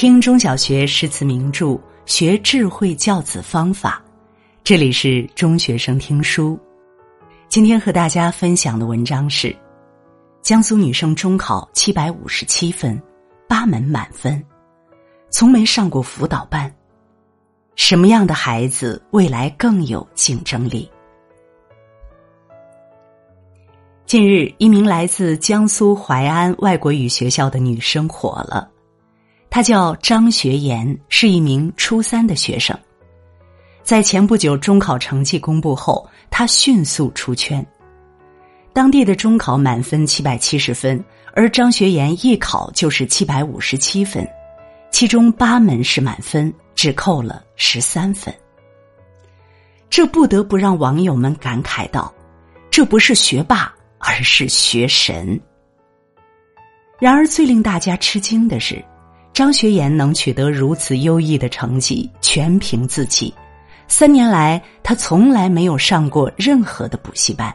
[0.00, 4.00] 听中小学诗词名著，学智慧教子方法。
[4.62, 6.56] 这里是中学生听书。
[7.48, 9.52] 今天和大家分享的文章是：
[10.40, 13.02] 江苏女生中考七百五十七分，
[13.48, 14.40] 八门满分，
[15.30, 16.72] 从没上过辅导班。
[17.74, 20.88] 什么样的孩子未来更有竞争力？
[24.06, 28.70] 近日，一名来自江苏淮安外国语学校的女生火了。
[29.58, 32.78] 他叫张学言，是一名初三的学生。
[33.82, 37.66] 在前不久中考成绩公布后，他迅速出圈。
[38.72, 44.24] 当地的中考满分七百七十分，而张学言一考就是七百五十七分，
[44.92, 48.32] 其中八门是满分，只扣了十三分。
[49.90, 52.14] 这不得不让网友们感慨道
[52.70, 55.40] ：“这不是学霸。”而是学神。
[57.00, 58.80] 然而，最令大家吃惊的是，
[59.38, 63.32] 张学言能取得如此优异的成绩，全凭自己。
[63.86, 67.54] 三年来，他从来没有上过任何的补习班，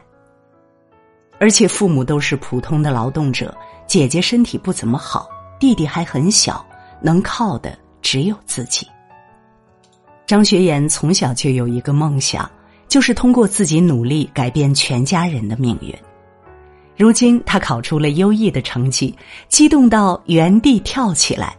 [1.38, 3.54] 而且父母都是普通的劳动者，
[3.86, 5.28] 姐姐身体不怎么好，
[5.60, 6.64] 弟弟还很小，
[7.02, 8.88] 能靠的只有自己。
[10.24, 12.50] 张学言从小就有一个梦想，
[12.88, 15.94] 就是通过自己努力改变全家人的命运。
[16.96, 19.14] 如今他考出了优异的成绩，
[19.50, 21.54] 激动到原地跳起来。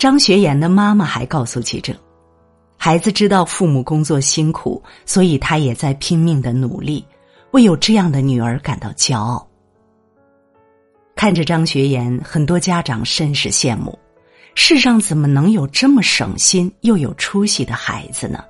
[0.00, 1.94] 张学言的妈妈还告诉记者
[2.78, 7.04] ：“孩子知道父母工作辛苦，所以他也在拼命的努力，
[7.50, 9.46] 为有这样的女儿感到骄傲。”
[11.14, 13.98] 看着张学言，很多家长甚是羡慕。
[14.54, 18.42] 世上怎么能有这么省心又有出息的孩子呢？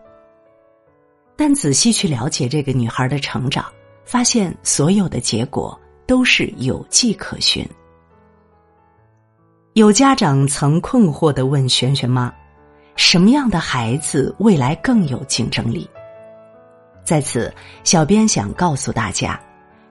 [1.34, 3.64] 但仔细去了解这个女孩的成长。
[4.04, 7.64] 发现所有的结果都是有迹可循。
[9.74, 12.32] 有家长曾困惑的问璇璇妈
[12.96, 15.88] ：“什么样的孩子未来更有竞争力？”
[17.06, 17.54] 在此，
[17.84, 19.40] 小编想告诉大家，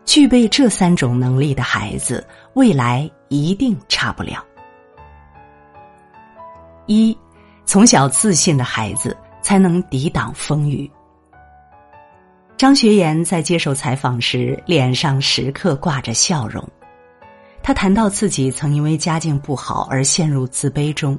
[0.03, 4.43] 具备这三种能力的孩子，未来一定差不了。
[6.85, 7.17] 一，
[7.63, 10.91] 从小自信的孩子才能抵挡风雨。
[12.57, 16.67] 张学言在接受采访时，脸上时刻挂着笑容。
[17.69, 21.15] 他谈到自己曾因为家境不好而陷入自卑中，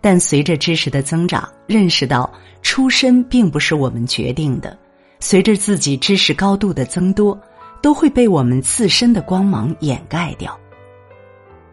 [0.00, 4.74] 但随着知识的增长，认识到出身并不是我们决定的。
[5.20, 7.38] 随着自己知识高度的增多，
[7.82, 10.58] 都会被我们自身的光芒掩盖掉。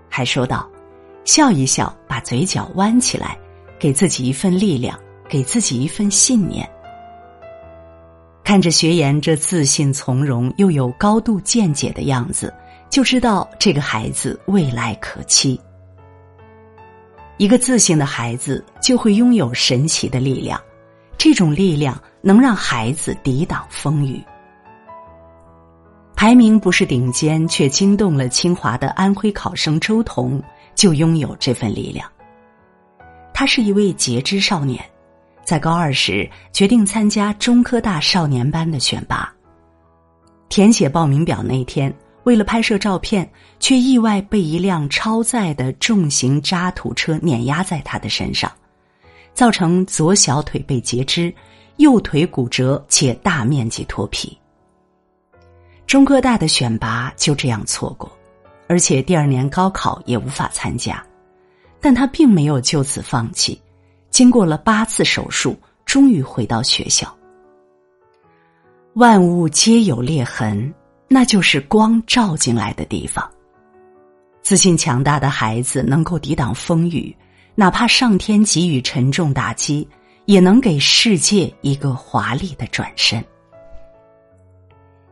[0.09, 0.69] 还说道
[1.23, 3.37] ：“笑一笑，把嘴角弯起来，
[3.79, 6.69] 给自己一份力量，给自己一份信念。”
[8.43, 12.53] 看着学言这自信从容又有高度见解的样子，
[12.91, 15.59] 就知道这个孩子未来可期。
[17.37, 20.61] 一个自信的孩子就会拥有神奇的力量，
[21.17, 24.21] 这种力量能让孩子抵挡风雨。
[26.15, 30.39] 排名不是顶尖却惊动了清华的安徽考生周彤，
[30.75, 32.07] 就拥有这份力量。
[33.33, 34.83] 他是一位截肢少年。
[35.43, 39.33] 在高二时，决定参加中科大少年班的选拔。
[40.49, 41.91] 填写报名表那天，
[42.23, 48.51] 为了拍摄照片，却意外被一辆超载的重型渣土车碾压在他的身上，
[49.33, 51.33] 造成左小腿被截肢，
[51.77, 54.37] 右腿骨折且大面积脱皮。
[55.87, 58.11] 中科大的选拔就这样错过，
[58.67, 61.03] 而且第二年高考也无法参加，
[61.81, 63.59] 但他并没有就此放弃。
[64.09, 67.13] 经过了八次手术，终于回到学校。
[68.93, 70.73] 万物皆有裂痕，
[71.13, 73.29] 那就是光照进来的地方。
[74.41, 77.13] 自信强大的孩子能够抵挡风雨，
[77.53, 79.85] 哪怕上天给予沉重打击，
[80.23, 83.21] 也能给世界一个华丽的转身。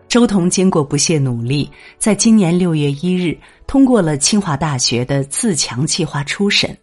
[0.08, 3.38] 周彤经过不懈努力，在今年六月一日
[3.68, 6.76] 通过了清华大学的自强计划初审。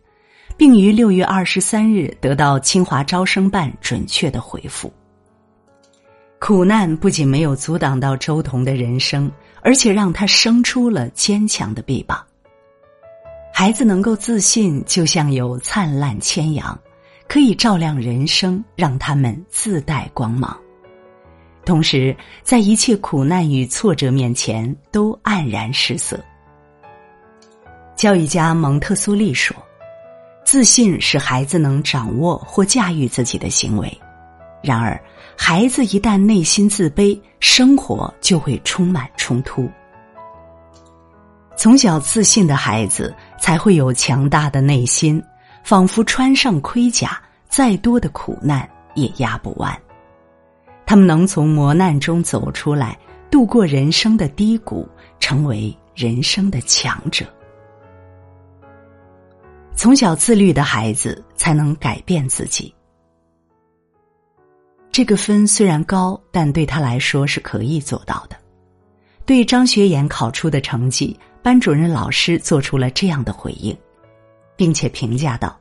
[0.59, 4.91] 并于六月二十三日得到清华招生办准确的回复。
[6.47, 9.29] 苦难不仅没有阻挡到周彤的人生，
[9.63, 12.25] 而且让他生出了坚强的臂膀。
[13.53, 16.79] 孩子能够自信，就像有灿烂千阳，
[17.27, 20.57] 可以照亮人生，让他们自带光芒。
[21.65, 26.17] 同时，在一切苦难与挫折面前，都黯然失色。
[27.97, 29.53] 教育家蒙特梭利说。
[30.45, 34.01] 自信使孩子能掌握或驾驭自己的行为，
[34.63, 35.01] 然而，
[35.37, 39.71] 孩子一旦内心自卑，生活就会充满冲突。
[41.57, 45.23] 从小自信的孩子才会有强大的内心，
[45.65, 49.75] 仿佛穿上盔甲，再多的苦难也压不完。
[50.85, 52.99] 他们能从磨难中走出来，
[53.31, 54.87] 度过人生的低谷，
[55.19, 57.25] 成为人生的强者。
[59.75, 62.75] 从小自律的孩子才能改变自己。
[64.97, 68.37] 这个分虽然高，但对他来说是可以做到的。
[69.27, 73.77] 对张学言考出的成绩，班主任老师做出了这样的回应，
[74.57, 75.55] 并且评价道：“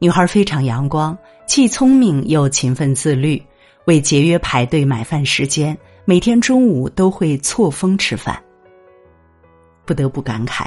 [0.00, 1.16] 女孩非常阳光，
[1.46, 3.40] 既聪明又勤奋自律。”
[3.86, 8.42] 为节约排队买饭时间，每天中午都会错峰吃饭。
[9.84, 10.66] 不得不感慨，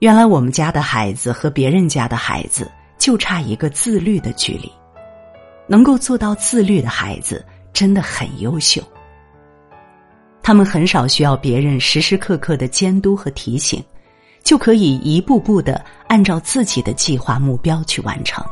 [0.00, 4.70] 原来我们家的孩子和别人家的孩子就差一个自律的距离。
[5.70, 8.82] 能够做到自律的孩子真的很优秀，
[10.42, 13.80] 他们很少需要别人时时刻刻的监督和提醒，
[14.42, 18.44] 就可以一步步的按照自己的计划目标去完成。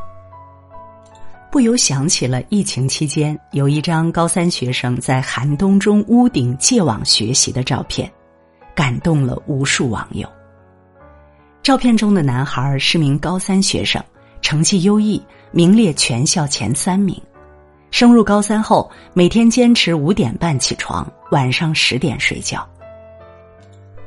[1.51, 8.09] 不由想起了疫情期间有一张高三学生在寒冬中屋顶借网学习的照片，
[8.73, 10.25] 感动了无数网友。
[11.61, 14.01] 照片中的男孩是名高三学生，
[14.41, 17.19] 成绩优异，名列全校前三名。
[17.91, 22.67] 升入高三后，每天坚持五点半起床，晚上十点睡觉。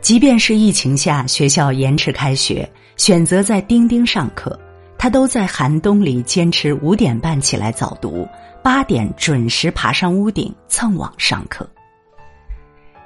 [0.01, 4.59] 即便是疫情下学校延迟开学，选择在钉钉上课。
[4.99, 8.25] 他都在寒冬里坚持五点半起来早读，
[8.63, 11.69] 八点准时爬上屋顶蹭网上课。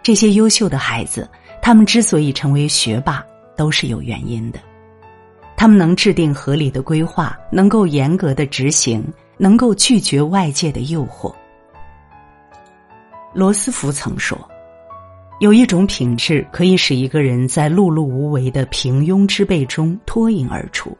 [0.03, 1.27] 这些优秀的孩子，
[1.63, 3.25] 他们之所以成为学霸，
[3.57, 4.59] 都是有原因的。
[5.57, 9.03] 他们能制定合理的规划，能够严格的执行，
[9.39, 11.35] 能够拒绝外界的诱惑。
[13.33, 14.39] 罗斯福曾说
[15.41, 20.97] ：“有一种品质可以使一个人在碌碌无为的平庸之辈中脱颖而出。”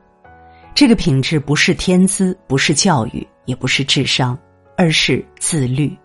[0.75, 4.39] 这个品质不是天资，不是教育，也不是智商，
[4.77, 5.97] 而是自律。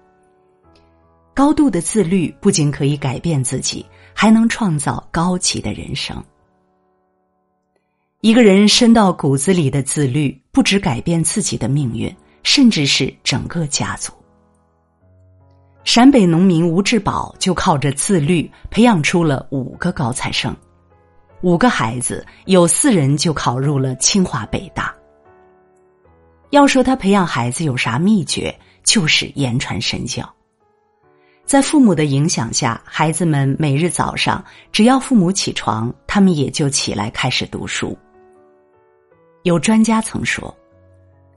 [1.34, 6.24] 高度的自律不仅可以改变自己，还能创造高级的人生。
[8.22, 14.14] 一个人深到骨子里的自律，不止改变自己的命运，甚至是整个家族。
[15.84, 20.56] 陕北农民吴志宝就靠着自律，培养出了五个高材生。
[21.42, 24.94] 五个孩子，有四人就考入了清华北大。
[26.52, 30.32] 要说他培养孩子有啥秘诀，就是言传身教。
[31.44, 37.98] 在父母的影响下，孩子们每日早上只要父母起床，他们也就起来开始读书。
[39.44, 40.56] 有专家曾说，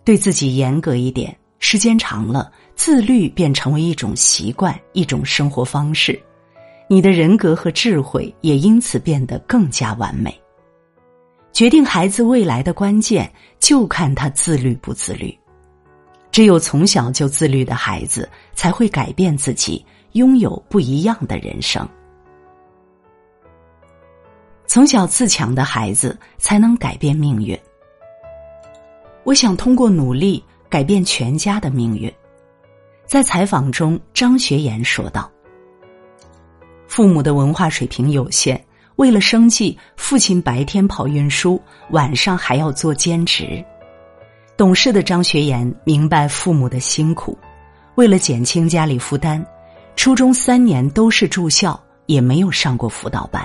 [0.05, 6.21] 对自己严格一点，时间长了，自律便成为一种习惯，一种生活方式。
[6.87, 10.39] 你的人格和智慧也因此变得更加完美。
[11.51, 15.35] 决定孩子未来的关键，就看他自律不自律。
[16.31, 21.89] 只有从小就自律的孩子，才会改变自己，拥有不一样的人生。
[24.67, 27.59] 从小自强的孩子，才能改变命运。
[29.25, 32.13] 我想通过努力改变全家的命运。
[33.06, 35.31] 在采访中，张学言说道。
[36.87, 38.63] 父母的文化水平有限，
[38.96, 41.60] 为了生计，父亲白天跑运输，
[41.91, 43.65] 晚上还要做兼职。
[44.56, 47.37] 懂事的张学言明白父母的辛苦，
[47.96, 49.44] 为了减轻家里负担，
[49.96, 53.43] 初中三年都是住校，也没有上过辅导班。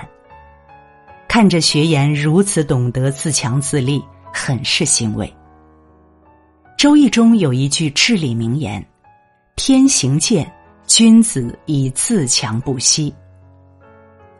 [1.26, 4.02] 看着学言如此懂得自强自立，
[4.32, 5.26] 很是欣慰。
[6.80, 8.82] 《周易》中有一句至理名言
[9.54, 10.50] ：“天行健，
[10.86, 13.14] 君子以自强不息。”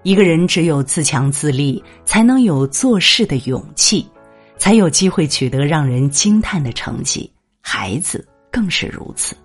[0.05, 4.11] 一个人只有自强自立，才能有做事的勇气，
[4.57, 7.31] 才有机会取得让人惊叹的成绩。
[7.61, 9.37] 孩子更是如此。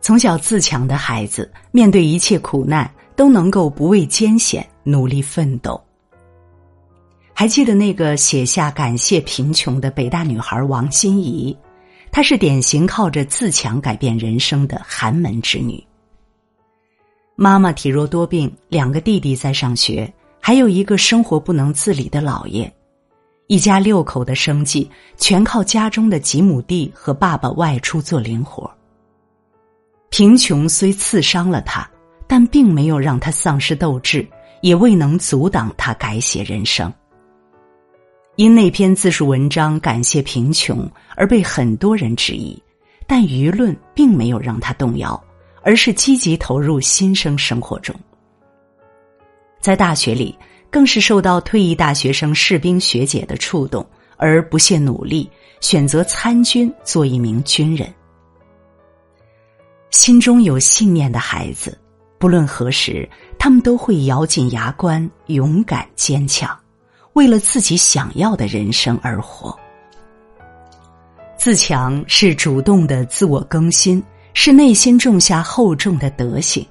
[0.00, 5.78] 从小自强的孩子，面对一切苦难都能够不畏艰险，努力奋斗。
[7.34, 11.54] 还记得那个写下感谢贫穷的北大女孩王心怡，
[12.12, 15.84] 她是典型靠着自强改变人生的寒门之女。
[17.34, 20.10] 妈妈体弱多病，两个弟弟在上学，
[20.40, 22.72] 还有一个生活不能自理的姥爷，
[23.48, 28.72] 一家六口的生计全靠家中的几亩地和爸爸外出做零活。
[30.10, 31.90] 贫穷虽刺伤了他，
[32.28, 34.24] 但并没有让他丧失斗志，
[34.62, 36.90] 也未能阻挡他改写人生。
[38.36, 42.60] 因那篇自述文章感谢贫穷而被很多人质疑，
[43.06, 45.22] 但舆论并没有让他动摇。
[45.66, 47.98] 而是积极投入新生生活中，
[49.62, 50.38] 在大学里
[50.70, 53.82] 更是受到退役大学生士兵学姐的触动，
[54.18, 55.26] 而不懈努力，
[55.62, 57.90] 选择参军做一名军人。
[59.90, 61.78] 心中有信念的孩子，
[62.18, 66.54] 不论何时，他们都会咬紧牙关，勇敢坚强，
[67.14, 69.56] 为了自己想要的人生而活。
[71.36, 74.02] 自强是主动的自我更新，
[74.32, 76.66] 是内心种下厚重的德行。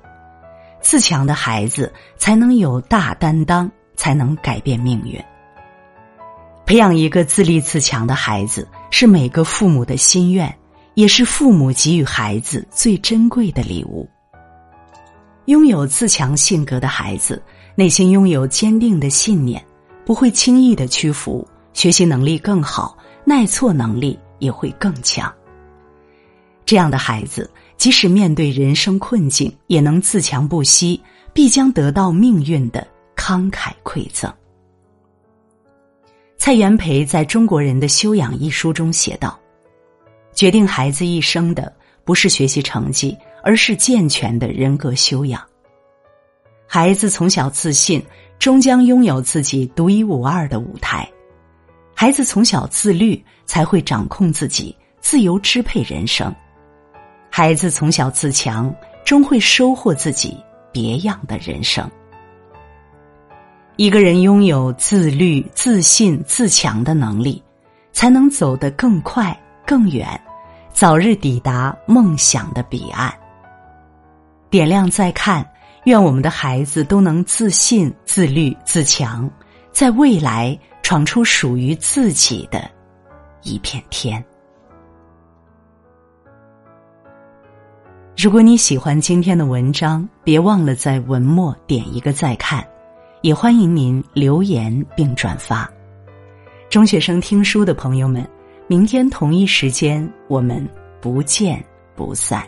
[0.81, 5.21] 自强的孩子才能有大担当，才能改变命运。
[6.65, 10.53] 培养一个自立自强的孩子，是每个父母的心愿，
[10.93, 14.09] 也是父母给予孩子最珍贵的礼物。
[15.45, 17.41] 拥有自强性格的孩子，
[17.75, 19.63] 内心拥有坚定的信念，
[20.05, 25.33] 不会轻易的屈服，学习能力更好，耐挫能力也会更强。
[26.65, 31.01] 这样的孩子，即使面对人生困境，也能自强不息，
[31.33, 34.33] 必将得到命运的慷慨馈赠。
[36.37, 39.39] 蔡元培在中国人的修养一书中写道
[40.35, 45.41] ：“决定孩子一生的不是学习成绩，而是健全的人格修养。
[46.67, 48.03] 孩子从小自信，
[48.39, 51.07] 终将拥有自己独一无二的舞台；
[51.95, 56.29] 孩子从小自律，才会掌控自己，自由支配人生；
[57.29, 58.73] 孩子从小自强，
[59.05, 60.37] 终会收获自己
[60.71, 61.89] 别样的人生。”
[63.75, 67.41] 一个人拥有自律、自信、自强的能力，
[67.91, 69.35] 才能走得更快、
[69.65, 70.07] 更远，
[70.71, 73.11] 早日抵达梦想的彼岸。
[74.51, 75.43] 点亮再看，
[75.85, 79.29] 愿我们的孩子都能自信、自律、自强，
[79.71, 82.69] 在未来闯出属于自己的
[83.41, 84.23] 一片天。
[88.15, 92.65] 如果你喜欢今天的文章，别忘了在文末点一个再看。
[93.21, 95.71] 也欢迎您留言并转发。
[96.69, 98.29] 中学生听书的朋友们，
[98.67, 100.67] 明天同一时间我们
[100.99, 101.63] 不见
[101.95, 102.45] 不散。